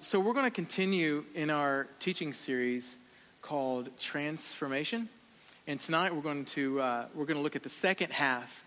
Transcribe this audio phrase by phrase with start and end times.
[0.00, 2.96] So, we're going to continue in our teaching series
[3.42, 5.10] called Transformation.
[5.66, 8.64] And tonight we're going to, uh, we're going to look at the second half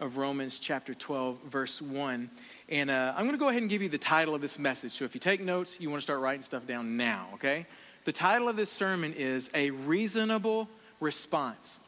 [0.00, 2.28] of Romans chapter 12, verse 1.
[2.68, 4.90] And uh, I'm going to go ahead and give you the title of this message.
[4.90, 7.64] So, if you take notes, you want to start writing stuff down now, okay?
[8.02, 11.78] The title of this sermon is A Reasonable Response.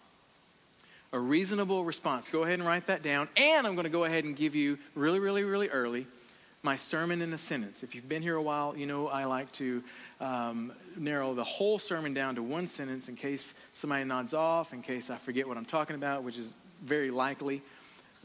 [1.12, 2.28] A reasonable response.
[2.28, 3.28] Go ahead and write that down.
[3.36, 6.06] And I'm going to go ahead and give you really, really, really early
[6.62, 7.82] my sermon in a sentence.
[7.82, 9.82] If you've been here a while, you know I like to
[10.20, 14.82] um, narrow the whole sermon down to one sentence in case somebody nods off, in
[14.82, 17.62] case I forget what I'm talking about, which is very likely.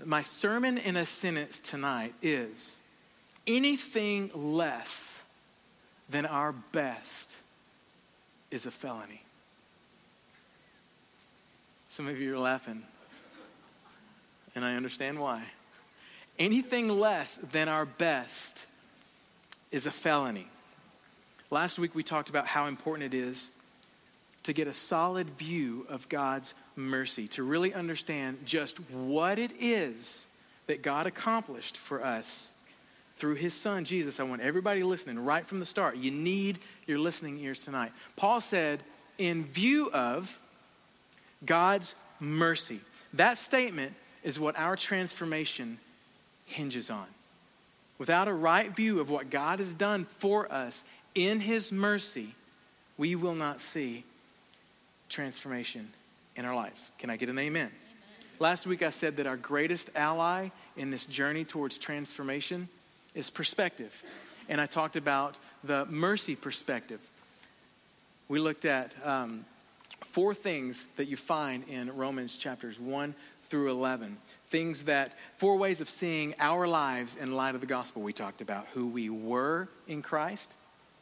[0.04, 2.76] My sermon in a sentence tonight is
[3.46, 5.22] anything less
[6.10, 7.32] than our best
[8.50, 9.22] is a felony.
[11.90, 12.84] Some of you are laughing,
[14.56, 15.44] and I understand why.
[16.40, 18.66] Anything less than our best
[19.72, 20.48] is a felony.
[21.52, 23.52] Last week we talked about how important it is
[24.44, 30.26] to get a solid view of God's mercy, to really understand just what it is
[30.68, 32.50] that God accomplished for us
[33.18, 34.20] through his son Jesus.
[34.20, 35.98] I want everybody listening right from the start.
[35.98, 37.92] You need your listening ears tonight.
[38.16, 38.82] Paul said,
[39.18, 40.40] in view of
[41.46, 42.82] God's mercy.
[43.14, 45.78] That statement is what our transformation
[46.54, 47.06] hinges on.
[47.98, 50.84] Without a right view of what God has done for us
[51.16, 52.34] in His mercy,
[52.98, 54.04] we will not see
[55.10, 55.90] transformation
[56.36, 56.92] in our lives.
[56.98, 57.68] Can I get an amen?
[57.68, 57.72] amen?
[58.40, 62.68] Last week I said that our greatest ally in this journey towards transformation
[63.14, 64.04] is perspective.
[64.50, 67.00] And I talked about the mercy perspective.
[68.28, 69.46] We looked at um,
[70.02, 73.14] four things that you find in Romans chapters 1
[73.54, 74.18] through 11
[74.48, 78.02] things that, four ways of seeing our lives in light of the gospel.
[78.02, 80.50] We talked about who we were in Christ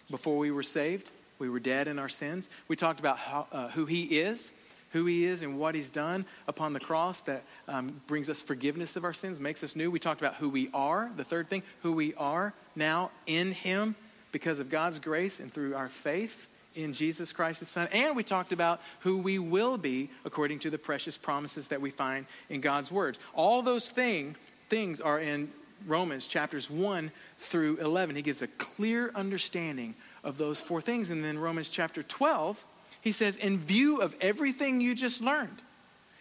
[0.10, 1.10] before we were saved.
[1.40, 2.50] We were dead in our sins.
[2.68, 4.52] We talked about how, uh, who He is,
[4.92, 8.98] who He is, and what He's done upon the cross that um, brings us forgiveness
[8.98, 9.90] of our sins, makes us new.
[9.90, 13.96] We talked about who we are, the third thing, who we are now in Him
[14.34, 17.88] because of God's grace and through our faith in Jesus Christ, His Son.
[17.92, 21.92] And we talked about who we will be according to the precious promises that we
[21.92, 23.20] find in God's words.
[23.34, 24.36] All those thing,
[24.70, 25.52] things are in
[25.86, 28.16] Romans chapters 1 through 11.
[28.16, 31.10] He gives a clear understanding of those four things.
[31.10, 32.64] And then Romans chapter 12,
[33.02, 35.62] he says, in view of everything you just learned,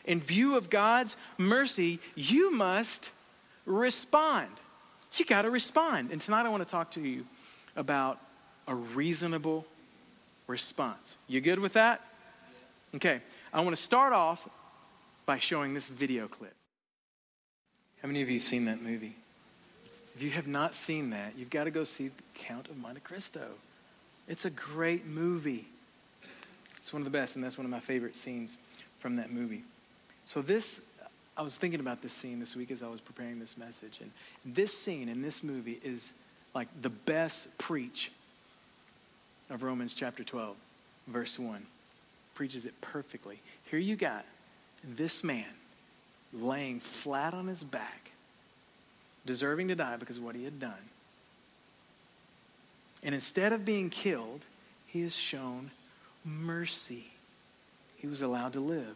[0.04, 3.10] in view of God's mercy, you must
[3.66, 4.48] respond.
[5.16, 6.10] You got to respond.
[6.10, 7.26] And tonight I want to talk to you
[7.76, 8.18] about
[8.66, 9.66] a reasonable
[10.50, 11.16] response.
[11.28, 12.02] You good with that?
[12.94, 13.20] Okay,
[13.52, 14.46] I want to start off
[15.24, 16.54] by showing this video clip.
[18.02, 19.14] How many of you have seen that movie?
[20.16, 23.00] If you have not seen that, you've got to go see The Count of Monte
[23.00, 23.46] Cristo.
[24.28, 25.66] It's a great movie.
[26.76, 28.56] It's one of the best, and that's one of my favorite scenes
[28.98, 29.62] from that movie.
[30.24, 30.80] So, this,
[31.36, 34.00] I was thinking about this scene this week as I was preparing this message.
[34.00, 34.10] And
[34.44, 36.12] this scene in this movie is
[36.54, 38.10] like the best preach
[39.50, 40.56] of Romans chapter 12,
[41.08, 41.62] verse 1.
[42.34, 43.40] Preaches it perfectly.
[43.70, 44.24] Here you got
[44.84, 45.44] this man
[46.32, 48.12] laying flat on his back,
[49.26, 50.72] deserving to die because of what he had done.
[53.02, 54.40] And instead of being killed,
[54.86, 55.70] he is shown
[56.24, 57.10] mercy.
[57.96, 58.94] He was allowed to live.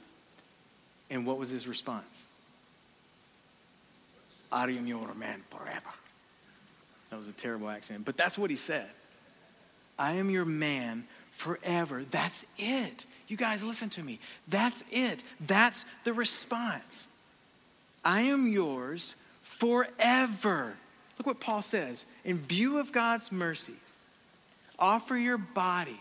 [1.10, 2.26] And what was his response?
[4.50, 5.90] I am your man forever.
[7.10, 8.88] That was a terrible accent, but that's what he said.
[9.98, 12.04] I am your man forever.
[12.10, 13.04] That's it.
[13.28, 14.18] You guys, listen to me.
[14.48, 15.22] That's it.
[15.46, 17.06] That's the response.
[18.04, 20.74] I am yours forever.
[21.18, 22.06] Look what Paul says.
[22.24, 23.76] In view of God's mercies,
[24.78, 25.96] offer your bodies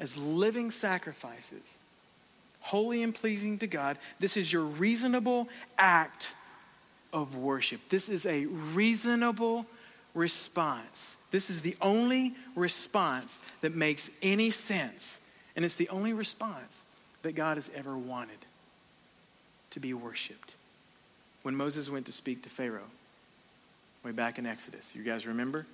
[0.00, 1.64] as living sacrifices,
[2.60, 3.98] holy and pleasing to God.
[4.20, 6.30] This is your reasonable act
[7.12, 7.80] of worship.
[7.88, 9.66] This is a reasonable
[10.14, 15.18] response this is the only response that makes any sense.
[15.56, 16.82] And it's the only response
[17.22, 18.38] that God has ever wanted
[19.70, 20.54] to be worshiped.
[21.42, 22.90] When Moses went to speak to Pharaoh,
[24.04, 25.66] way back in Exodus, you guys remember?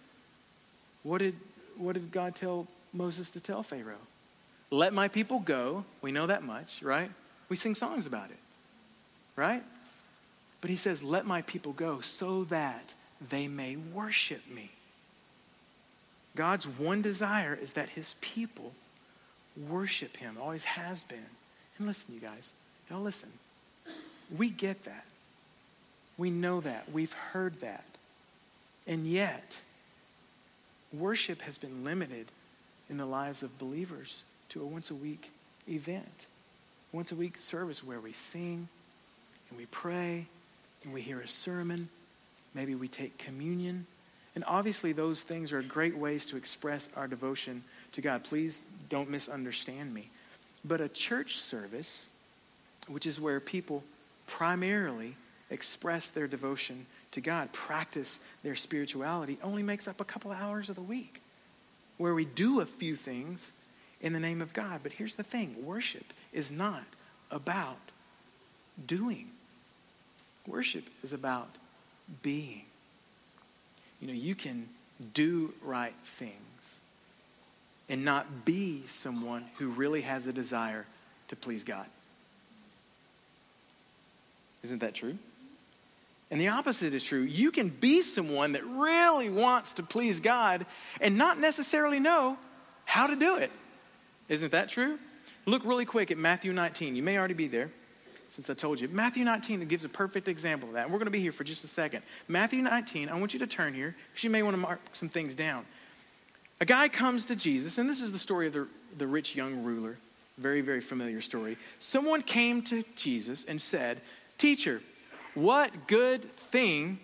[1.03, 1.35] What did,
[1.77, 3.97] what did God tell Moses to tell Pharaoh?
[4.71, 5.85] Let my people go.
[6.03, 7.11] We know that much, right?
[7.49, 8.39] We sing songs about it,
[9.37, 9.63] right?
[10.61, 12.95] But he says, Let my people go so that
[13.29, 14.71] they may worship me.
[16.37, 18.73] God's one desire is that his people
[19.69, 21.27] worship him, always has been.
[21.79, 22.53] And listen, you guys,
[22.91, 23.31] y'all listen.
[24.37, 25.05] We get that.
[26.17, 26.91] We know that.
[26.93, 27.85] We've heard that.
[28.87, 29.59] And yet,
[30.93, 32.27] worship has been limited
[32.91, 35.31] in the lives of believers to a once a week
[35.69, 36.27] event,
[36.93, 38.69] once a week service where we sing
[39.51, 40.27] and we pray
[40.85, 41.89] and we hear a sermon.
[42.55, 43.87] Maybe we take communion.
[44.35, 48.25] And obviously, those things are great ways to express our devotion to God.
[48.25, 50.09] Please don't misunderstand me.
[50.65, 52.07] But a church service,
[52.89, 53.85] which is where people
[54.27, 55.15] primarily
[55.51, 60.75] express their devotion to God, practice their spirituality, only makes up a couple hours of
[60.75, 61.21] the week
[61.99, 63.53] where we do a few things
[64.01, 64.81] in the name of God.
[64.83, 66.85] But here's the thing worship is not
[67.31, 67.79] about
[68.87, 69.29] doing,
[70.47, 71.49] worship is about
[72.23, 72.65] being.
[74.05, 74.69] You know, you can
[75.15, 76.79] do right things
[77.89, 80.85] and not be someone who really has a desire
[81.29, 81.87] to please God.
[84.63, 85.17] Isn't that true?
[86.31, 87.23] And the opposite is true.
[87.23, 90.67] You can be someone that really wants to please God
[91.01, 92.37] and not necessarily know
[92.85, 93.51] how to do it.
[94.29, 94.99] Isn't that true?
[95.47, 96.95] Look really quick at Matthew 19.
[96.95, 97.71] You may already be there
[98.35, 98.89] since I told you.
[98.89, 100.91] Matthew 19 gives a perfect example of that.
[100.91, 102.03] We're going to be here for just a second.
[102.27, 105.09] Matthew 19, I want you to turn here because you may want to mark some
[105.09, 105.65] things down.
[106.61, 108.67] A guy comes to Jesus, and this is the story of the,
[108.99, 109.97] the rich young ruler.
[110.37, 111.57] Very, very familiar story.
[111.79, 114.01] Someone came to Jesus and said,
[114.37, 114.83] Teacher,
[115.35, 116.99] what good thing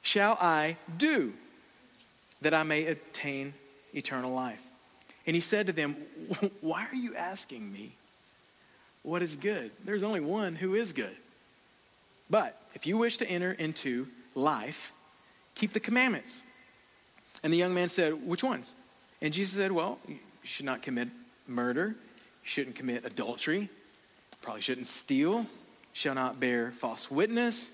[0.00, 1.34] shall I do
[2.40, 3.52] that I may obtain
[3.94, 4.62] eternal life?
[5.26, 5.96] And he said to them,
[6.62, 7.92] Why are you asking me
[9.02, 9.70] what is good?
[9.84, 11.16] There's only one who is good.
[12.28, 14.92] But if you wish to enter into life,
[15.54, 16.42] keep the commandments.
[17.42, 18.74] And the young man said, Which ones?
[19.20, 21.08] And Jesus said, Well, you should not commit
[21.46, 21.94] murder, you
[22.44, 23.68] shouldn't commit adultery,
[24.42, 25.46] probably shouldn't steal,
[25.92, 27.70] shall not bear false witness,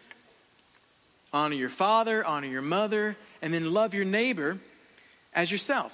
[1.33, 4.59] honor your father, honor your mother, and then love your neighbor
[5.35, 5.93] as yourself.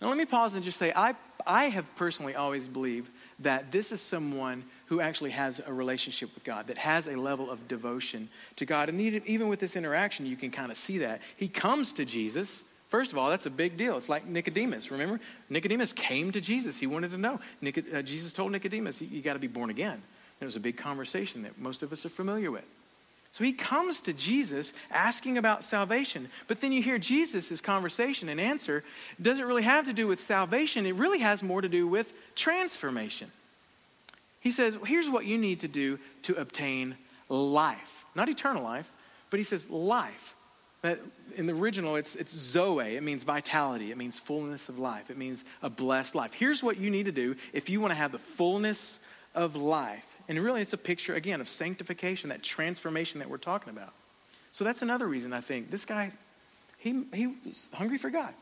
[0.00, 1.14] Now, let me pause and just say I,
[1.46, 3.10] I have personally always believed
[3.40, 7.50] that this is someone who actually has a relationship with God, that has a level
[7.50, 8.88] of devotion to God.
[8.88, 11.20] And even with this interaction, you can kind of see that.
[11.36, 12.64] He comes to Jesus.
[12.88, 13.96] First of all, that's a big deal.
[13.96, 14.90] It's like Nicodemus.
[14.90, 15.20] Remember?
[15.50, 16.78] Nicodemus came to Jesus.
[16.78, 17.40] He wanted to know.
[17.60, 20.02] Nic- uh, Jesus told Nicodemus, You, you got to be born again.
[20.40, 22.64] It was a big conversation that most of us are familiar with.
[23.32, 26.28] So he comes to Jesus asking about salvation.
[26.48, 28.82] But then you hear Jesus' conversation and answer
[29.20, 33.30] doesn't really have to do with salvation, it really has more to do with transformation.
[34.40, 36.96] He says, Here's what you need to do to obtain
[37.28, 38.04] life.
[38.14, 38.90] Not eternal life,
[39.30, 40.34] but he says life.
[40.82, 41.00] That
[41.36, 42.96] in the original, it's, it's Zoe.
[42.96, 43.90] It means vitality.
[43.90, 45.10] It means fullness of life.
[45.10, 46.32] It means a blessed life.
[46.32, 48.98] Here's what you need to do if you want to have the fullness
[49.34, 50.06] of life.
[50.28, 53.92] And really, it's a picture, again, of sanctification, that transformation that we're talking about.
[54.52, 56.12] So that's another reason I think this guy,
[56.78, 58.32] he, he was hungry for God.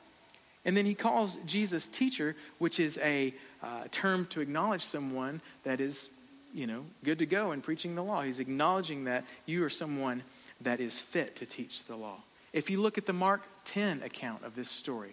[0.64, 5.80] And then he calls Jesus teacher, which is a uh, term to acknowledge someone that
[5.80, 6.08] is,
[6.54, 8.22] you know, good to go in preaching the law.
[8.22, 10.22] He's acknowledging that you are someone
[10.62, 12.16] that is fit to teach the law.
[12.52, 15.12] If you look at the Mark 10 account of this story,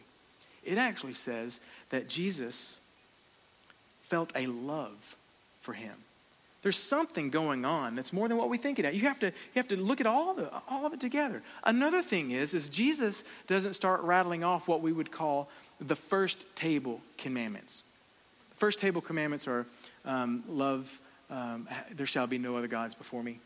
[0.64, 1.60] it actually says
[1.90, 2.80] that Jesus
[4.04, 5.16] felt a love
[5.62, 5.96] for him.
[6.64, 8.94] There's something going on that's more than what we think it at.
[8.94, 11.42] You have to, you have to look at all, the, all of it together.
[11.64, 15.50] Another thing is, is Jesus doesn't start rattling off what we would call
[15.80, 17.82] the first table commandments.
[18.52, 19.66] The first table commandments are
[20.06, 21.00] um, love,
[21.32, 23.40] um, there shall be no other gods before me.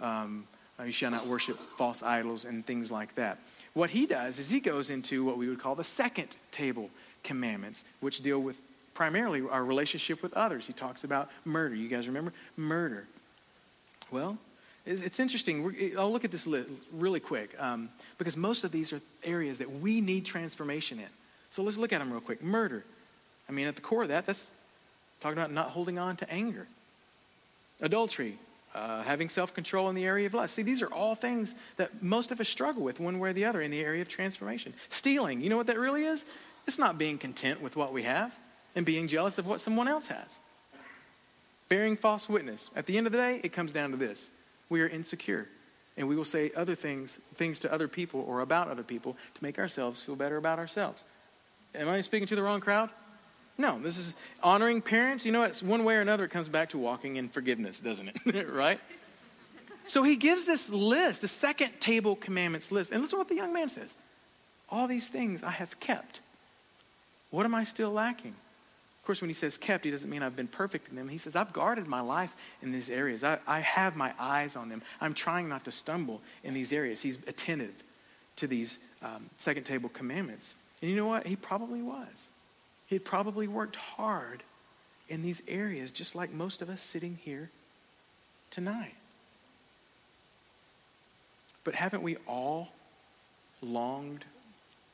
[0.00, 0.44] Um,
[0.84, 3.38] you shall not worship false idols and things like that.
[3.74, 6.90] What he does is he goes into what we would call the second table
[7.22, 8.58] commandments, which deal with
[8.94, 10.66] primarily our relationship with others.
[10.66, 11.74] He talks about murder.
[11.74, 12.32] You guys remember?
[12.56, 13.06] Murder.
[14.10, 14.38] Well,
[14.86, 15.94] it's interesting.
[15.98, 19.80] I'll look at this list really quick um, because most of these are areas that
[19.80, 21.08] we need transformation in.
[21.50, 22.42] So let's look at them real quick.
[22.42, 22.84] Murder.
[23.48, 24.50] I mean, at the core of that, that's
[25.20, 26.66] talking about not holding on to anger.
[27.80, 28.38] Adultery.
[28.74, 30.56] Uh, having self control in the area of lust.
[30.56, 33.44] See, these are all things that most of us struggle with one way or the
[33.44, 34.74] other in the area of transformation.
[34.90, 35.40] Stealing.
[35.40, 36.24] You know what that really is?
[36.66, 38.34] It's not being content with what we have
[38.74, 40.38] and being jealous of what someone else has.
[41.68, 42.70] Bearing false witness.
[42.76, 44.30] At the end of the day, it comes down to this
[44.68, 45.48] we are insecure.
[45.96, 49.44] And we will say other things, things to other people or about other people to
[49.44, 51.04] make ourselves feel better about ourselves.
[51.74, 52.90] Am I speaking to the wrong crowd?
[53.56, 55.24] No, this is honoring parents.
[55.24, 58.10] You know, it's one way or another, it comes back to walking in forgiveness, doesn't
[58.26, 58.48] it?
[58.52, 58.80] right?
[59.86, 62.90] So he gives this list, the second table commandments list.
[62.90, 63.94] And listen to what the young man says.
[64.68, 66.20] All these things I have kept.
[67.30, 68.34] What am I still lacking?
[69.04, 71.10] Of course, when he says kept, he doesn't mean I've been perfect in them.
[71.10, 73.22] He says, I've guarded my life in these areas.
[73.22, 74.80] I, I have my eyes on them.
[74.98, 77.02] I'm trying not to stumble in these areas.
[77.02, 77.74] He's attentive
[78.36, 80.54] to these um, second table commandments.
[80.80, 81.26] And you know what?
[81.26, 82.08] He probably was.
[82.86, 84.42] He had probably worked hard
[85.10, 87.50] in these areas, just like most of us sitting here
[88.50, 88.94] tonight.
[91.62, 92.70] But haven't we all
[93.60, 94.24] longed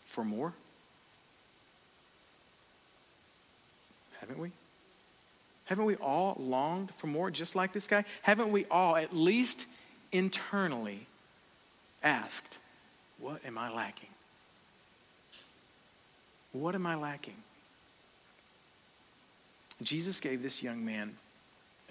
[0.07, 0.53] for more?
[4.21, 4.53] Haven't we?
[5.67, 8.05] Haven't we all longed for more, just like this guy?
[8.23, 9.67] Haven't we all, at least
[10.13, 11.07] internally,
[12.03, 12.59] asked,
[13.19, 14.09] What am I lacking?
[16.53, 17.37] What am I lacking?
[19.83, 21.17] Jesus gave this young man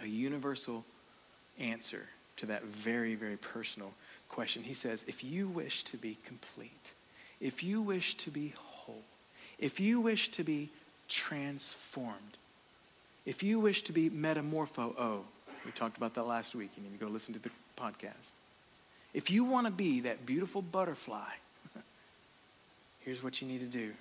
[0.01, 0.83] a universal
[1.59, 2.05] answer
[2.37, 3.93] to that very, very personal
[4.27, 4.63] question.
[4.63, 6.91] He says, If you wish to be complete,
[7.39, 9.03] if you wish to be whole,
[9.57, 10.69] if you wish to be
[11.09, 12.37] transformed,
[13.25, 15.21] if you wish to be metamorpho, oh,
[15.65, 16.71] we talked about that last week.
[16.77, 18.31] You need to go listen to the podcast.
[19.13, 21.29] If you want to be that beautiful butterfly,
[23.01, 23.91] here's what you need to do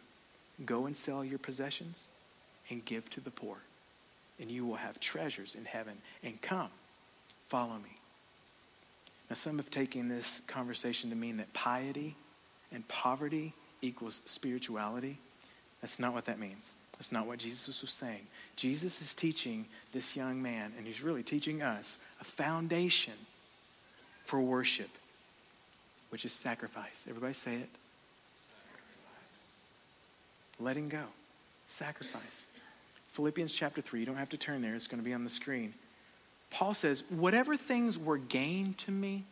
[0.65, 2.05] go and sell your possessions
[2.71, 3.57] and give to the poor,
[4.41, 5.95] and you will have treasures in heaven.
[6.23, 6.71] And come,
[7.49, 7.99] follow me.
[9.31, 12.15] Now, some have taken this conversation to mean that piety
[12.73, 15.19] and poverty equals spirituality.
[15.81, 16.71] That's not what that means.
[16.99, 18.27] That's not what Jesus was saying.
[18.57, 23.15] Jesus is teaching this young man, and he's really teaching us a foundation
[24.25, 24.91] for worship,
[26.11, 27.07] which is sacrifice.
[27.09, 27.69] Everybody say it.
[28.51, 29.43] Sacrifice.
[30.59, 31.05] Letting go.
[31.69, 32.49] Sacrifice.
[33.13, 34.01] Philippians chapter 3.
[34.01, 35.75] You don't have to turn there, it's going to be on the screen.
[36.51, 39.25] Paul says, Whatever things were gain to me,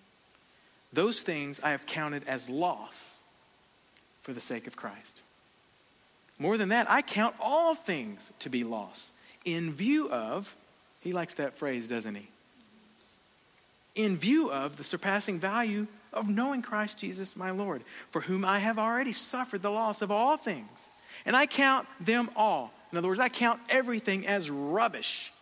[0.92, 3.18] those things I have counted as loss
[4.22, 5.22] for the sake of Christ.
[6.38, 9.12] More than that, I count all things to be loss
[9.46, 10.54] in view of,
[11.00, 12.26] he likes that phrase, doesn't he?
[13.94, 18.58] In view of the surpassing value of knowing Christ Jesus my Lord, for whom I
[18.58, 20.90] have already suffered the loss of all things.
[21.24, 22.72] And I count them all.
[22.92, 25.32] In other words, I count everything as rubbish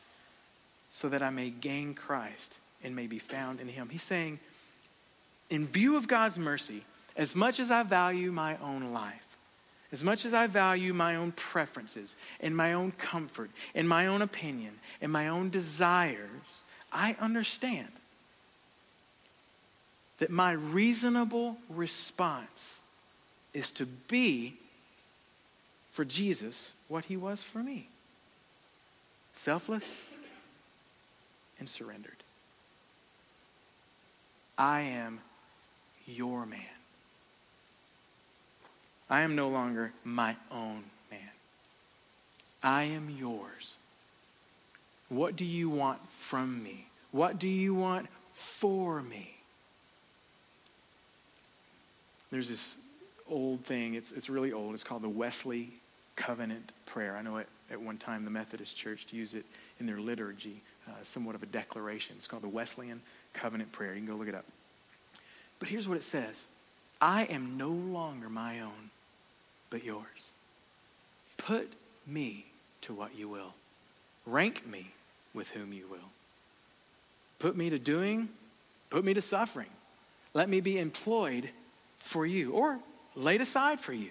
[0.91, 3.89] so that I may gain Christ and may be found in him.
[3.89, 4.39] He's saying,
[5.51, 6.85] in view of God's mercy,
[7.17, 9.24] as much as I value my own life,
[9.95, 14.23] as much as I value my own preferences and my own comfort and my own
[14.23, 16.29] opinion and my own desires,
[16.93, 17.87] I understand
[20.19, 22.79] that my reasonable response
[23.53, 24.57] is to be
[25.93, 27.87] for Jesus what he was for me
[29.33, 30.09] selfless
[31.61, 32.17] and surrendered.
[34.59, 35.21] I am
[36.05, 36.74] your man.
[39.08, 41.20] I am no longer my own man.
[42.62, 43.76] I am yours.
[45.08, 46.87] What do you want from me?
[47.12, 49.37] What do you want for me?
[52.30, 52.76] There's this
[53.28, 54.75] old thing, it's, it's really old.
[54.75, 55.70] It's called the Wesley
[56.16, 57.16] Covenant Prayer.
[57.16, 59.44] I know at, at one time the Methodist Church used it
[59.78, 62.16] in their liturgy uh, somewhat of a declaration.
[62.16, 63.00] It's called the Wesleyan
[63.32, 63.94] Covenant Prayer.
[63.94, 64.44] You can go look it up.
[65.58, 66.46] But here's what it says
[67.01, 68.91] I am no longer my own,
[69.71, 70.31] but yours.
[71.37, 71.73] Put
[72.07, 72.47] me
[72.83, 73.55] to what you will.
[74.27, 74.91] Rank me
[75.35, 75.99] with whom you will.
[77.39, 78.29] Put me to doing,
[78.91, 79.69] put me to suffering.
[80.33, 81.51] Let me be employed
[81.99, 82.79] for you or
[83.15, 84.11] laid aside for you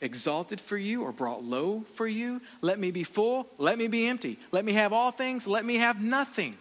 [0.00, 2.40] exalted for you or brought low for you.
[2.60, 3.46] Let me be full.
[3.58, 4.38] Let me be empty.
[4.52, 5.46] Let me have all things.
[5.46, 6.56] Let me have nothing.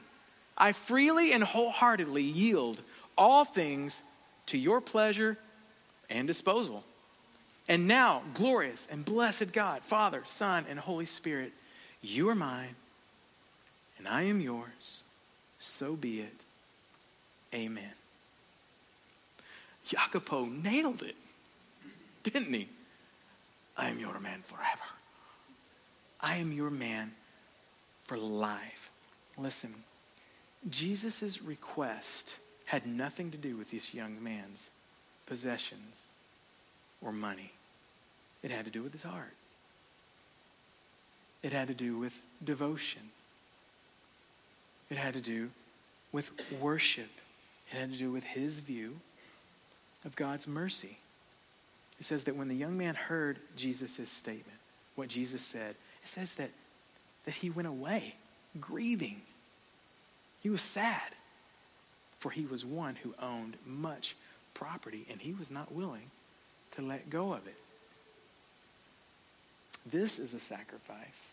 [0.58, 2.82] I freely and wholeheartedly yield
[3.18, 4.02] all things
[4.48, 5.38] to your pleasure
[6.10, 6.84] and disposal.
[7.70, 11.52] And now, glorious and blessed God, Father, Son, and Holy Spirit,
[12.02, 12.76] you are mine,
[13.98, 15.04] and I am yours.
[15.60, 16.36] So be it.
[17.54, 17.92] Amen.
[19.86, 21.16] Jacopo nailed it,
[22.24, 22.68] didn't he?
[23.76, 24.84] I am your man forever.
[26.20, 27.12] I am your man
[28.06, 28.90] for life.
[29.38, 29.74] Listen,
[30.70, 32.34] Jesus' request
[32.68, 34.70] had nothing to do with this young man's
[35.26, 36.04] possessions
[37.02, 37.52] or money.
[38.44, 39.34] It had to do with his heart.
[41.42, 43.02] It had to do with devotion.
[44.90, 45.50] It had to do
[46.12, 46.32] with
[46.62, 47.10] worship.
[47.72, 48.98] It had to do with his view
[50.06, 50.98] of God's mercy.
[52.00, 54.60] It says that when the young man heard Jesus' statement,
[54.96, 56.52] what Jesus said, it says that,
[57.26, 58.16] that he went away
[58.60, 59.22] grieving.
[60.42, 61.02] He was sad,
[62.28, 64.14] for he was one who owned much
[64.54, 66.12] property, and he was not willing
[66.72, 67.56] to let go of it.
[69.90, 71.32] This is a sacrifice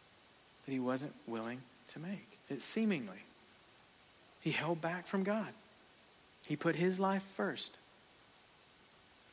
[0.65, 1.61] that he wasn't willing
[1.95, 2.39] to make.
[2.49, 3.25] It seemingly.
[4.41, 5.49] He held back from God.
[6.47, 7.73] He put his life first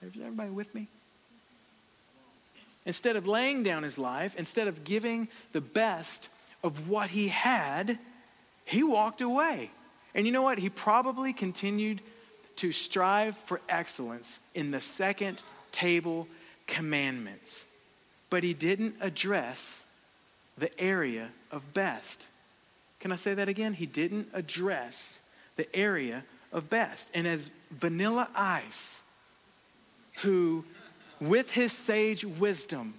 [0.01, 0.87] Is everybody with me?
[2.87, 6.27] Instead of laying down his life, instead of giving the best
[6.63, 7.99] of what he had,
[8.65, 9.69] he walked away.
[10.13, 10.59] And you know what?
[10.59, 12.01] He probably continued
[12.57, 15.41] to strive for excellence in the second
[15.71, 16.27] table
[16.67, 17.65] commandments.
[18.29, 19.83] But he didn't address
[20.57, 22.25] the area of best.
[22.99, 23.73] Can I say that again?
[23.73, 25.19] He didn't address
[25.55, 27.09] the area of best.
[27.13, 29.01] And as Vanilla Ice,
[30.21, 30.65] who
[31.19, 32.95] with his sage wisdom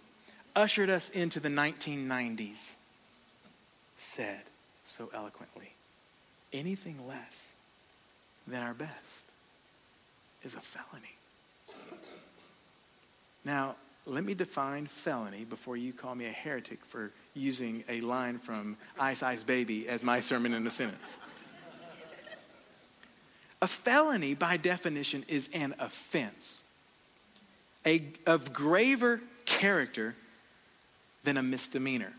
[0.57, 2.75] ushered us into the 1990s,
[3.97, 4.43] said
[4.85, 5.73] so eloquently
[6.53, 7.53] anything less
[8.47, 9.25] than our best
[10.43, 11.17] is a felony.
[13.45, 18.39] Now, let me define felony before you call me a heretic for using a line
[18.39, 21.17] from Ice Ice Baby as my sermon in a sentence.
[23.61, 26.63] A felony, by definition, is an offense
[27.87, 30.15] a, of graver character
[31.25, 32.13] than a misdemeanor.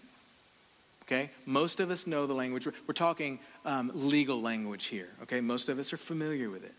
[1.04, 1.30] Okay?
[1.46, 2.66] Most of us know the language.
[2.88, 5.10] We're talking um, legal language here.
[5.24, 5.42] Okay?
[5.42, 6.74] Most of us are familiar with it.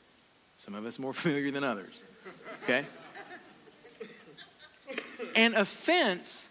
[0.59, 2.05] Some of us more familiar than others.
[2.65, 2.85] Okay?
[5.35, 6.49] An offense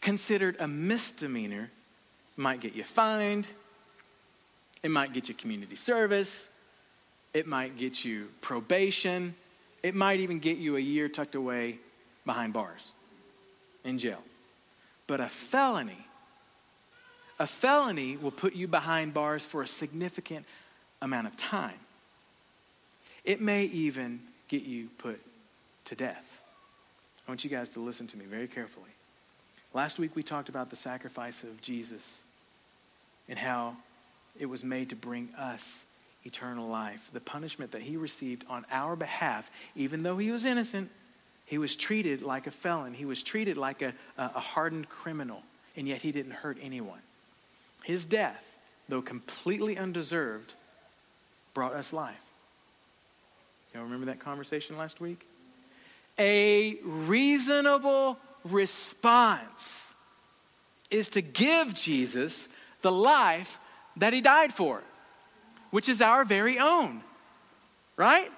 [0.00, 1.70] considered a misdemeanor
[2.36, 3.46] might get you fined,
[4.82, 6.48] it might get you community service,
[7.34, 9.34] it might get you probation,
[9.82, 11.78] it might even get you a year tucked away
[12.24, 12.92] behind bars
[13.84, 14.22] in jail.
[15.06, 16.05] But a felony,
[17.38, 20.46] a felony will put you behind bars for a significant
[21.02, 21.78] amount of time.
[23.24, 25.20] It may even get you put
[25.86, 26.24] to death.
[27.26, 28.90] I want you guys to listen to me very carefully.
[29.74, 32.22] Last week we talked about the sacrifice of Jesus
[33.28, 33.76] and how
[34.38, 35.84] it was made to bring us
[36.24, 37.10] eternal life.
[37.12, 40.90] The punishment that he received on our behalf, even though he was innocent,
[41.44, 42.94] he was treated like a felon.
[42.94, 45.42] He was treated like a, a hardened criminal,
[45.76, 46.98] and yet he didn't hurt anyone.
[47.86, 48.44] His death,
[48.88, 50.52] though completely undeserved,
[51.54, 52.20] brought us life.
[53.72, 55.24] Y'all remember that conversation last week?
[56.18, 59.72] A reasonable response
[60.90, 62.48] is to give Jesus
[62.82, 63.56] the life
[63.98, 64.82] that he died for,
[65.70, 67.02] which is our very own.
[67.96, 68.32] Right?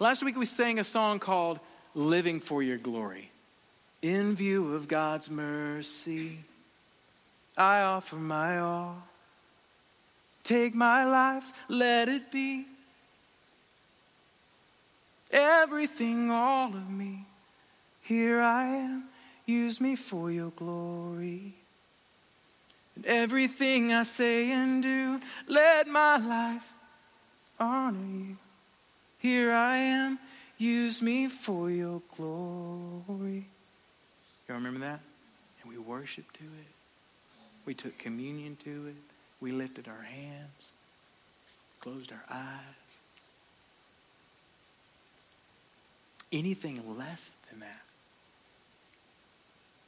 [0.00, 1.60] Last week we sang a song called
[1.94, 3.30] Living for Your Glory.
[4.02, 6.40] In view of God's mercy,
[7.58, 9.02] I offer my all.
[10.44, 12.64] Take my life, let it be
[15.30, 17.24] everything, all of me.
[18.02, 19.04] Here I am,
[19.46, 21.54] use me for your glory.
[22.96, 26.72] And everything I say and do, let my life
[27.60, 28.36] honor you.
[29.18, 30.18] Here I am,
[30.56, 33.46] use me for your glory.
[34.48, 35.00] Y'all remember that?
[35.62, 36.77] And we worship to it.
[37.68, 38.96] We took communion to it.
[39.42, 40.72] We lifted our hands,
[41.80, 42.98] closed our eyes.
[46.32, 47.82] Anything less than that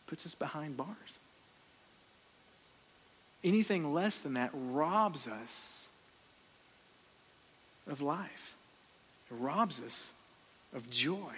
[0.07, 1.19] puts us behind bars.
[3.43, 5.89] Anything less than that robs us
[7.89, 8.57] of life.
[9.31, 10.13] It robs us
[10.75, 11.33] of joy.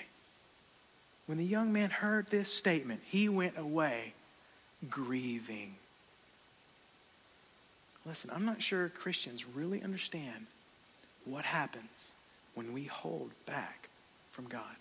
[1.26, 4.14] When the young man heard this statement, he went away
[4.90, 5.76] grieving.
[8.04, 10.46] Listen, I'm not sure Christians really understand
[11.24, 12.12] what happens
[12.54, 13.88] when we hold back
[14.32, 14.76] from God.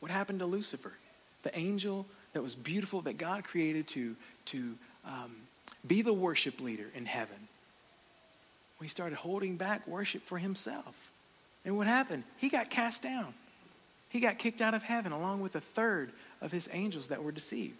[0.00, 0.92] What happened to Lucifer?
[1.42, 5.36] The angel that was beautiful that God created to, to um,
[5.86, 7.36] be the worship leader in heaven.
[8.80, 11.10] He started holding back worship for himself.
[11.66, 12.24] And what happened?
[12.38, 13.34] He got cast down.
[14.08, 17.32] He got kicked out of heaven along with a third of his angels that were
[17.32, 17.76] deceived.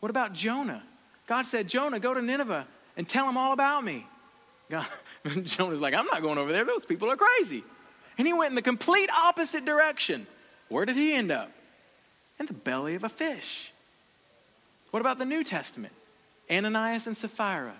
[0.00, 0.82] What about Jonah?
[1.26, 4.06] God said, Jonah, go to Nineveh and tell them all about me.
[4.70, 4.86] God,
[5.44, 6.64] Jonah's like, I'm not going over there.
[6.64, 7.64] Those people are crazy.
[8.18, 10.26] And he went in the complete opposite direction.
[10.68, 11.50] Where did he end up?
[12.38, 13.72] In the belly of a fish.
[14.90, 15.92] What about the New Testament?
[16.50, 17.74] Ananias and Sapphira.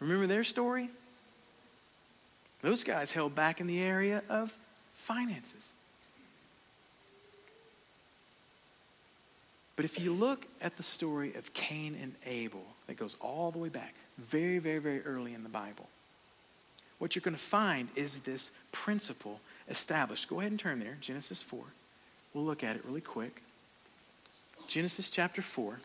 [0.00, 0.90] Remember their story?
[2.62, 4.56] Those guys held back in the area of
[4.94, 5.62] finances.
[9.76, 13.58] But if you look at the story of Cain and Abel, that goes all the
[13.58, 15.86] way back, very, very, very early in the Bible,
[16.98, 20.28] what you're going to find is this principle established.
[20.28, 21.60] Go ahead and turn there, Genesis 4.
[22.32, 23.42] We'll look at it really quick.
[24.66, 25.78] Genesis chapter 4.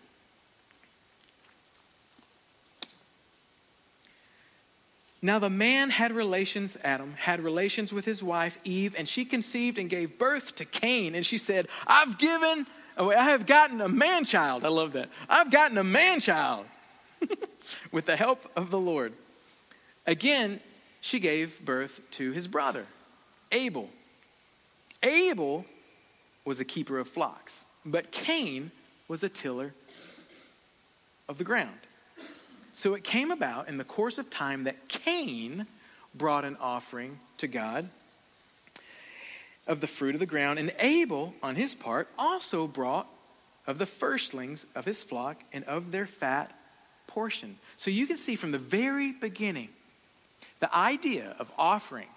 [5.22, 9.78] Now the man had relations, Adam, had relations with his wife, Eve, and she conceived
[9.78, 11.14] and gave birth to Cain.
[11.14, 12.66] And she said, I've given,
[12.98, 14.66] Oh, I have gotten a man child.
[14.66, 15.10] I love that.
[15.30, 16.66] I've gotten a man child
[17.92, 19.14] with the help of the Lord.
[20.06, 20.60] Again,
[21.00, 22.86] she gave birth to his brother,
[23.52, 23.90] Abel.
[25.04, 25.66] Abel
[26.46, 28.72] was a keeper of flocks, but Cain
[29.08, 29.74] was a tiller
[31.28, 31.78] of the ground.
[32.74, 35.66] So it came about in the course of time that Cain
[36.16, 37.90] brought an offering to God
[39.68, 43.08] of the fruit of the ground, and Abel, on his part, also brought
[43.68, 46.52] of the firstlings of his flock and of their fat
[47.08, 47.58] portion.
[47.78, 49.70] So you can see from the very beginning
[50.60, 52.08] the idea of offering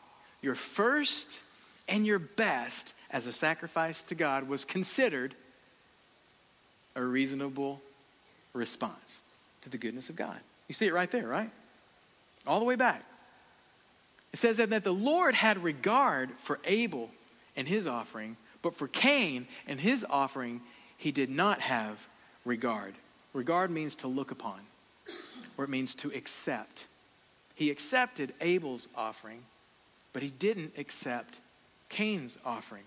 [0.42, 1.30] your first
[1.88, 5.35] and your best as a sacrifice to God was considered
[6.96, 7.80] a reasonable
[8.52, 9.20] response
[9.62, 10.38] to the goodness of God.
[10.68, 11.50] You see it right there, right?
[12.46, 13.04] All the way back.
[14.33, 17.11] It says that, that the Lord had regard for Abel
[17.56, 20.60] and his offering, but for Cain and his offering,
[20.96, 22.06] he did not have
[22.44, 22.94] regard.
[23.32, 24.60] Regard means to look upon,
[25.56, 26.84] or it means to accept.
[27.54, 29.42] He accepted Abel's offering,
[30.12, 31.38] but he didn't accept
[31.88, 32.84] Cain's offering.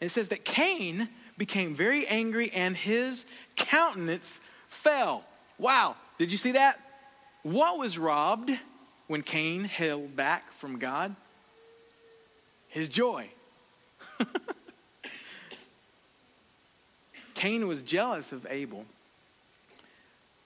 [0.00, 1.08] And it says that Cain
[1.38, 3.24] became very angry and his
[3.56, 5.24] countenance fell.
[5.58, 6.78] Wow, did you see that?
[7.42, 8.50] What was robbed
[9.06, 11.14] when Cain held back from God?
[12.68, 13.28] His joy.
[17.34, 18.84] Cain was jealous of Abel,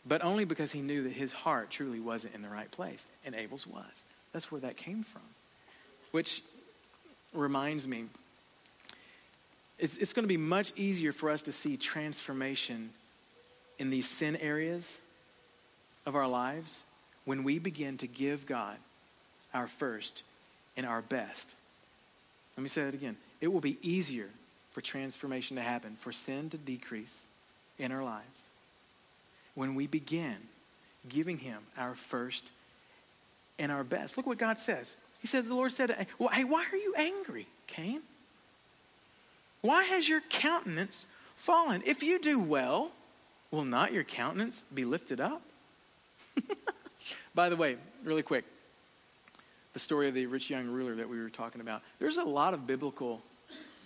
[0.07, 3.35] but only because he knew that his heart truly wasn't in the right place, and
[3.35, 3.85] Abel's was.
[4.33, 5.23] That's where that came from.
[6.11, 6.43] Which
[7.33, 8.07] reminds me,
[9.79, 12.91] it's, it's going to be much easier for us to see transformation
[13.79, 15.01] in these sin areas
[16.07, 16.83] of our lives
[17.25, 18.77] when we begin to give God
[19.55, 20.23] our first
[20.77, 21.51] and our best.
[22.57, 23.17] Let me say that again.
[23.41, 24.29] It will be easier
[24.73, 27.25] for transformation to happen, for sin to decrease
[27.79, 28.43] in our lives
[29.55, 30.37] when we begin
[31.09, 32.51] giving Him our first
[33.59, 34.17] and our best.
[34.17, 34.95] Look what God says.
[35.21, 38.03] He says, The Lord said, well, Hey, why are you angry, Cain?
[39.61, 41.83] Why has your countenance fallen?
[41.85, 42.91] If you do well,
[43.51, 45.43] will not your countenance be lifted up?
[47.35, 48.45] By the way, really quick,
[49.73, 51.83] the story of the rich young ruler that we were talking about.
[51.99, 53.23] There's a lot of biblical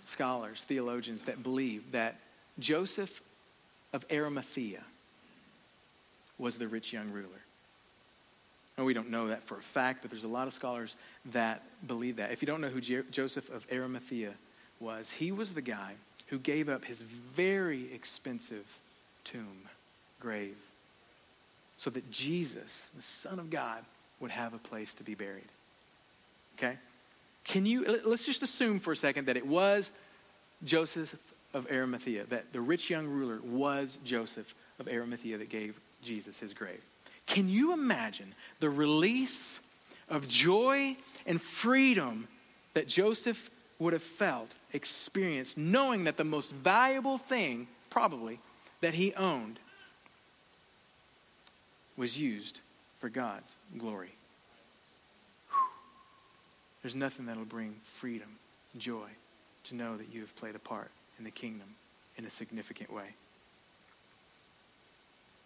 [0.05, 2.15] scholars, theologians, that believe that
[2.59, 3.21] Joseph
[3.93, 4.81] of Arimathea
[6.37, 7.29] was the rich young ruler.
[8.77, 10.97] We don't know that for a fact, but there's a lot of scholars
[11.31, 12.31] that believe that.
[12.31, 14.33] If you don't know who Joseph of Arimathea
[14.81, 15.93] was, he was the guy
[16.27, 18.79] who gave up his very expensive
[19.23, 19.61] tomb,
[20.19, 20.57] grave,
[21.77, 23.83] so that Jesus, the Son of God,
[24.19, 25.47] would have a place to be buried.
[26.57, 26.77] Okay?
[27.45, 29.91] Can you, let's just assume for a second that it was
[30.63, 31.15] Joseph
[31.53, 36.53] of Arimathea, that the rich young ruler was Joseph of Arimathea that gave Jesus his
[36.53, 36.81] grave.
[37.27, 39.59] Can you imagine the release
[40.09, 42.27] of joy and freedom
[42.73, 48.39] that Joseph would have felt, experienced, knowing that the most valuable thing, probably,
[48.81, 49.59] that he owned
[51.97, 52.59] was used
[52.99, 54.13] for God's glory.
[56.85, 58.27] There's nothing that'll bring freedom,
[58.77, 59.07] joy,
[59.63, 61.65] to know that you have played a part in the kingdom
[62.15, 63.15] in a significant way.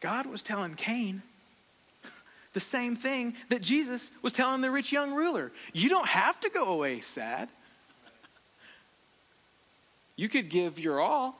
[0.01, 1.21] God was telling Cain
[2.53, 5.53] the same thing that Jesus was telling the rich young ruler.
[5.71, 7.47] You don't have to go away sad.
[10.17, 11.39] You could give your all.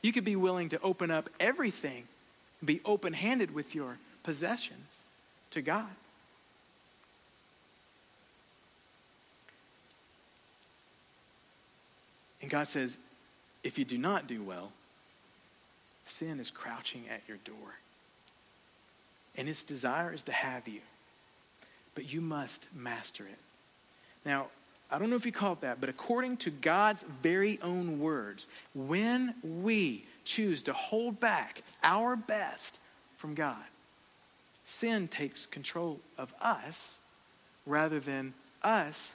[0.00, 2.04] You could be willing to open up everything
[2.64, 5.02] be open handed with your possessions
[5.50, 5.90] to God.
[12.46, 12.96] And God says,
[13.64, 14.70] if you do not do well,
[16.04, 17.74] sin is crouching at your door.
[19.36, 20.78] And its desire is to have you.
[21.96, 23.38] But you must master it.
[24.24, 24.46] Now,
[24.92, 28.46] I don't know if you call it that, but according to God's very own words,
[28.76, 32.78] when we choose to hold back our best
[33.16, 33.56] from God,
[34.64, 36.98] sin takes control of us
[37.66, 39.14] rather than us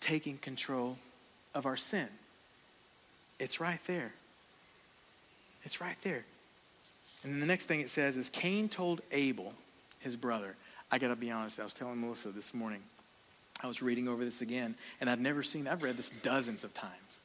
[0.00, 0.98] taking control
[1.54, 2.08] of our sin.
[3.38, 4.12] It's right there.
[5.64, 6.24] It's right there.
[7.24, 9.52] And then the next thing it says is Cain told Abel,
[10.00, 10.56] his brother.
[10.90, 12.82] I got to be honest, I was telling Melissa this morning.
[13.62, 16.74] I was reading over this again, and I'd never seen, I've read this dozens of
[16.74, 17.20] times.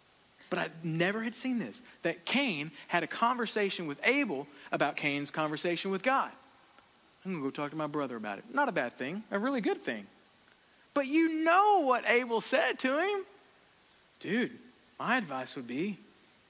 [0.50, 5.32] But I never had seen this that Cain had a conversation with Abel about Cain's
[5.32, 6.32] conversation with God.
[7.26, 8.46] I'm going to go talk to my brother about it.
[8.54, 10.08] Not a bad thing, a really good thing.
[10.94, 13.26] But you know what Abel said to him.
[14.20, 14.52] Dude,
[15.00, 15.98] my advice would be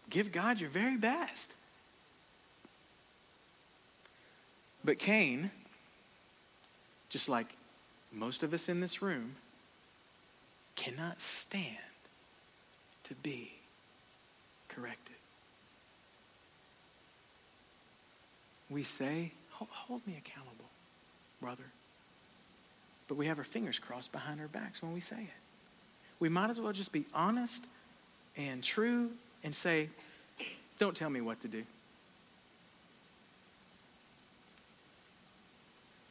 [0.10, 1.54] give God your very best.
[4.84, 5.52] But Cain,
[7.10, 7.56] just like
[8.14, 9.36] most of us in this room,
[10.76, 11.66] cannot stand
[13.04, 13.52] to be
[14.70, 15.16] corrected.
[18.70, 20.70] We say, hold me accountable,
[21.42, 21.64] brother.
[23.08, 25.47] But we have our fingers crossed behind our backs when we say it.
[26.20, 27.66] We might as well just be honest
[28.36, 29.12] and true
[29.44, 29.90] and say,
[30.80, 31.64] don't tell me what to do.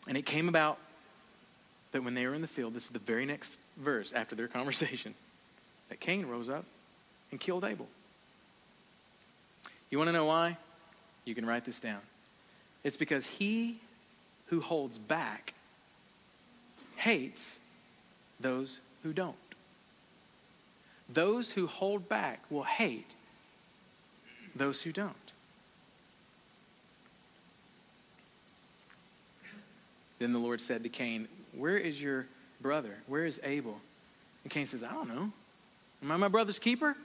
[0.08, 0.78] And it came about
[1.92, 4.48] that when they were in the field, this is the very next verse after their
[4.58, 5.14] conversation,
[5.88, 6.64] that Cain rose up
[7.30, 7.88] and killed Abel.
[9.90, 10.56] You want to know why?
[11.24, 12.00] You can write this down.
[12.84, 13.78] It's because he
[14.46, 15.54] who holds back
[16.96, 17.58] hates
[18.40, 19.34] those who don't.
[21.08, 23.14] Those who hold back will hate
[24.54, 25.14] those who don't.
[30.18, 32.26] Then the Lord said to Cain, Where is your
[32.60, 32.96] brother?
[33.06, 33.78] Where is Abel?
[34.44, 35.30] And Cain says, I don't know.
[36.02, 36.96] Am I my brother's keeper?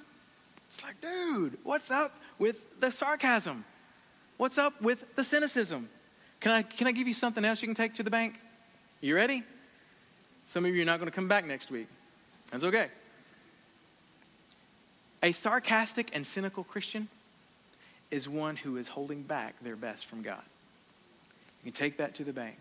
[0.67, 3.65] It's like, dude, what's up with the sarcasm?
[4.37, 5.89] What's up with the cynicism?
[6.39, 8.39] Can I, can I give you something else you can take to the bank?
[9.01, 9.43] You ready?
[10.45, 11.87] Some of you are not going to come back next week.
[12.51, 12.87] That's okay.
[15.23, 17.07] A sarcastic and cynical Christian
[18.09, 20.41] is one who is holding back their best from God.
[21.63, 22.57] You can take that to the bank.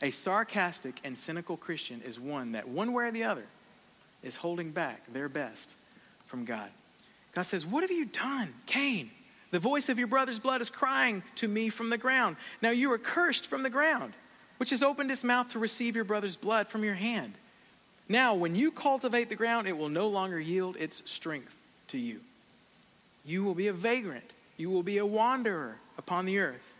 [0.00, 3.44] A sarcastic and cynical Christian is one that, one way or the other,
[4.22, 5.74] is holding back their best
[6.26, 6.70] from God.
[7.34, 9.10] God says, What have you done, Cain?
[9.50, 12.36] The voice of your brother's blood is crying to me from the ground.
[12.62, 14.12] Now you are cursed from the ground,
[14.58, 17.32] which has opened its mouth to receive your brother's blood from your hand.
[18.08, 21.54] Now, when you cultivate the ground, it will no longer yield its strength
[21.88, 22.20] to you.
[23.26, 24.32] You will be a vagrant.
[24.56, 26.72] You will be a wanderer upon the earth.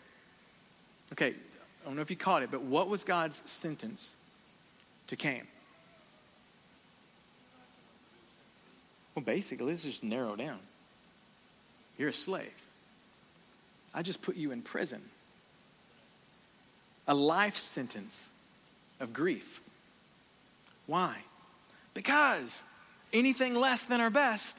[1.13, 4.17] Okay, I don't know if you caught it, but what was God's sentence
[5.09, 5.47] to Cain?
[9.15, 10.61] Well, basically, let's just narrow down.
[11.99, 12.53] You're a slave.
[13.93, 15.03] I just put you in prison.
[17.07, 18.29] A life sentence
[19.01, 19.61] of grief.
[20.89, 21.15] Why?
[21.95, 22.65] Because
[23.13, 24.59] anything less than our best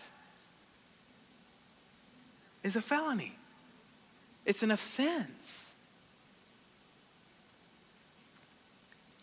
[2.64, 3.36] is a felony,
[4.46, 5.66] it's an offense.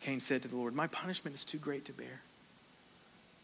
[0.00, 2.20] Cain said to the Lord, My punishment is too great to bear.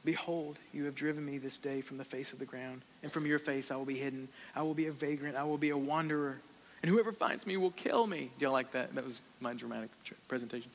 [0.05, 3.25] Behold, you have driven me this day from the face of the ground, and from
[3.25, 4.29] your face I will be hidden.
[4.55, 6.39] I will be a vagrant, I will be a wanderer,
[6.83, 8.31] and whoever finds me will kill me.
[8.39, 8.95] Do y'all like that?
[8.97, 9.91] That was my dramatic
[10.27, 10.71] presentation.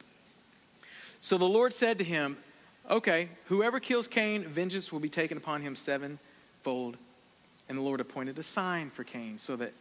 [1.19, 2.37] So the Lord said to him,
[2.89, 6.97] Okay, whoever kills Cain, vengeance will be taken upon him sevenfold.
[7.69, 9.73] And the Lord appointed a sign for Cain so that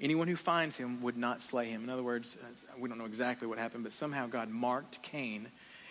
[0.00, 1.84] anyone who finds him would not slay him.
[1.84, 2.38] In other words,
[2.78, 5.48] we don't know exactly what happened, but somehow God marked Cain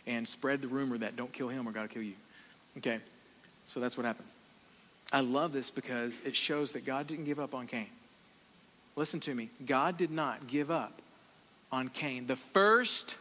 [0.07, 2.15] and spread the rumor that don't kill him or God will kill you.
[2.79, 2.99] Okay,
[3.67, 4.27] so that's what happened.
[5.11, 7.87] I love this because it shows that God didn't give up on Cain.
[8.95, 9.49] Listen to me.
[9.63, 11.03] God did not give up
[11.71, 13.15] on Cain, the first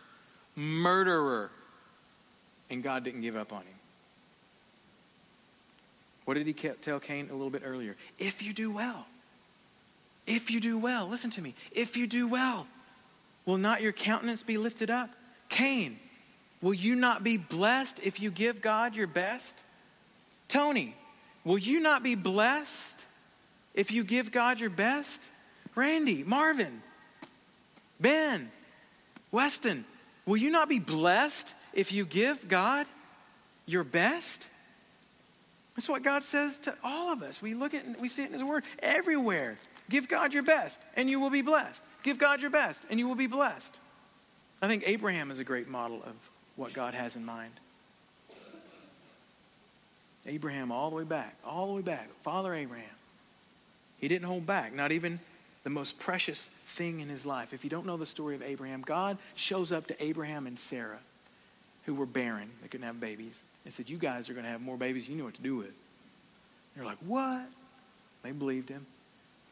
[0.56, 1.50] murderer,
[2.72, 3.74] and God didn't give up on him.
[6.24, 7.96] What did he tell Cain a little bit earlier?
[8.18, 9.06] If you do well,
[10.26, 11.54] if you do well, listen to me.
[11.72, 12.66] If you do well,
[13.44, 15.10] will not your countenance be lifted up?
[15.48, 15.98] Cain,
[16.62, 19.54] will you not be blessed if you give God your best?
[20.48, 20.94] Tony,
[21.44, 23.04] will you not be blessed
[23.74, 25.20] if you give God your best?
[25.74, 26.82] Randy, Marvin,
[28.00, 28.50] Ben,
[29.32, 29.84] Weston,
[30.24, 32.86] will you not be blessed if you give God
[33.66, 34.48] your best?
[35.74, 37.40] That's what God says to all of us.
[37.40, 39.56] We look at we see it in His Word everywhere.
[39.88, 41.82] Give God your best, and you will be blessed.
[42.02, 43.78] Give God your best, and you will be blessed.
[44.60, 46.14] I think Abraham is a great model of
[46.56, 47.52] what God has in mind.
[50.26, 52.84] Abraham, all the way back, all the way back, Father Abraham.
[53.98, 55.18] He didn't hold back, not even
[55.64, 57.52] the most precious thing in his life.
[57.52, 60.98] If you don't know the story of Abraham, God shows up to Abraham and Sarah,
[61.84, 64.60] who were barren, they couldn't have babies, and said, You guys are going to have
[64.60, 65.72] more babies you know what to do with.
[66.76, 67.46] They're like, What?
[68.22, 68.86] They believed him.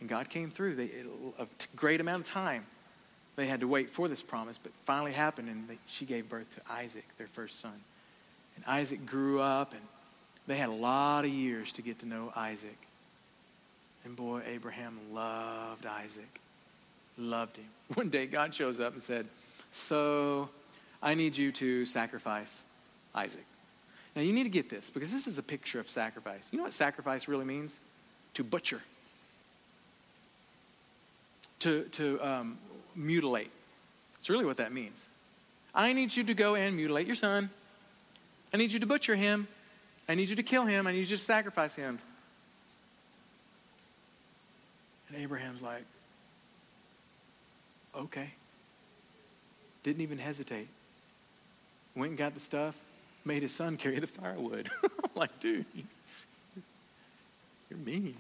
[0.00, 0.76] And God came through.
[0.76, 0.90] They,
[1.38, 2.64] a great amount of time
[3.40, 6.46] they had to wait for this promise, but finally happened, and they, she gave birth
[6.56, 7.72] to Isaac, their first son.
[8.56, 9.80] And Isaac grew up, and
[10.46, 12.76] they had a lot of years to get to know Isaac.
[14.04, 16.40] And boy, Abraham loved Isaac.
[17.16, 17.66] loved him.
[17.94, 19.26] One day, God shows up and said,
[19.72, 20.50] So
[21.02, 22.62] I need you to sacrifice
[23.14, 23.44] Isaac.
[24.14, 26.48] Now, you need to get this because this is a picture of sacrifice.
[26.50, 27.78] You know what sacrifice really means?
[28.34, 28.80] To butcher,
[31.60, 32.58] to, to um,
[32.94, 33.50] mutilate.
[34.18, 35.06] It's really what that means.
[35.74, 37.50] I need you to go and mutilate your son.
[38.52, 39.46] I need you to butcher him.
[40.08, 40.86] I need you to kill him.
[40.86, 42.00] I need you to sacrifice him.
[45.08, 45.84] And Abraham's like,
[47.96, 48.30] okay.
[49.82, 50.68] Didn't even hesitate.
[52.00, 52.74] Went and got the stuff,
[53.26, 54.70] made his son carry the firewood.
[54.82, 55.66] I'm like, dude,
[57.68, 58.16] you're mean.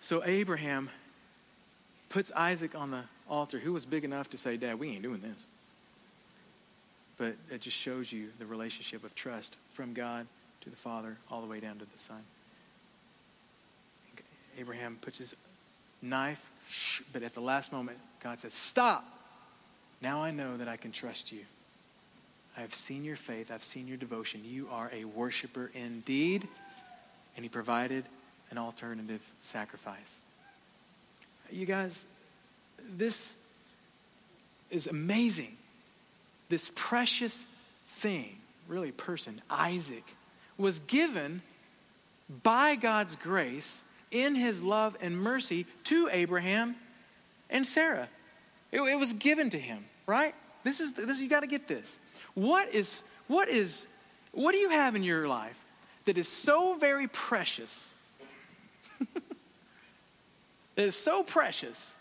[0.00, 0.88] So Abraham
[2.08, 3.58] puts Isaac on the altar.
[3.58, 5.44] Who was big enough to say, Dad, we ain't doing this?
[7.18, 10.26] But it just shows you the relationship of trust from God
[10.62, 12.22] to the Father all the way down to the Son.
[14.58, 15.36] Abraham puts his
[16.00, 16.50] knife,
[17.12, 19.12] but at the last moment, God says, Stop.
[20.00, 21.40] Now I know that I can trust you.
[22.56, 23.50] I have seen your faith.
[23.50, 24.40] I've seen your devotion.
[24.44, 26.46] You are a worshiper indeed.
[27.36, 28.04] And he provided
[28.50, 30.20] an alternative sacrifice.
[31.50, 32.04] You guys,
[32.96, 33.34] this
[34.70, 35.56] is amazing.
[36.48, 37.44] This precious
[37.98, 38.36] thing,
[38.68, 40.04] really person, Isaac,
[40.56, 41.42] was given
[42.42, 46.76] by God's grace in his love and mercy to Abraham
[47.50, 48.08] and Sarah.
[48.72, 50.34] It, it was given to him, right?
[50.64, 51.98] This is this you got to get this.
[52.34, 53.86] What is what is
[54.32, 55.58] what do you have in your life
[56.04, 57.92] that is so very precious?
[60.74, 61.94] that is so precious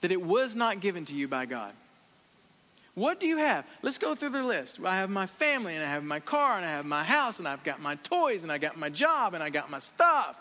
[0.00, 1.72] that it was not given to you by God.
[2.94, 3.66] What do you have?
[3.82, 4.78] Let's go through the list.
[4.84, 7.48] I have my family, and I have my car, and I have my house, and
[7.48, 10.38] I've got my toys, and I got my job, and I got my stuff.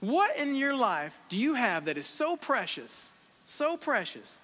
[0.00, 3.12] What in your life do you have that is so precious,
[3.46, 4.40] so precious,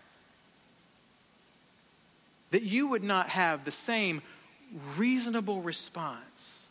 [2.51, 4.23] that you would not have the same
[4.97, 6.67] reasonable response,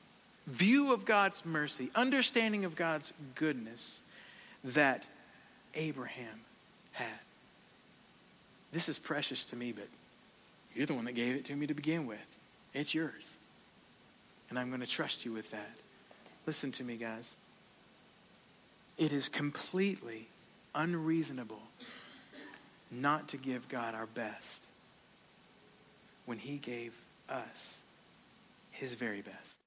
[0.47, 4.01] view of God's mercy, understanding of God's goodness
[4.63, 5.07] that
[5.75, 6.41] Abraham
[6.91, 7.07] had?
[8.71, 9.87] This is precious to me, but
[10.75, 12.19] you're the one that gave it to me to begin with.
[12.73, 13.35] It's yours.
[14.49, 15.71] And I'm going to trust you with that.
[16.45, 17.35] Listen to me, guys.
[18.97, 20.27] It is completely
[20.75, 21.61] unreasonable
[22.91, 24.63] not to give God our best
[26.25, 26.93] when He gave
[27.29, 27.77] us
[28.71, 29.58] His very best.